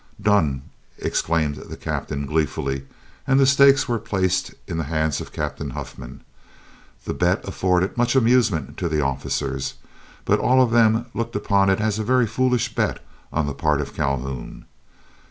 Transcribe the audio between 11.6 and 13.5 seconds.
it as a very foolish bet on